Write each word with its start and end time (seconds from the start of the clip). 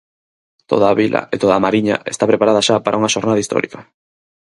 Toda 0.71 0.85
a 0.89 0.97
vila 1.01 1.21
e 1.33 1.35
toda 1.41 1.53
a 1.57 1.63
Mariña 1.65 1.95
está 2.13 2.23
preparada 2.31 2.65
xa 2.67 2.75
para 2.83 2.99
unha 2.99 3.13
xornada 3.15 3.41
histórica. 3.43 3.79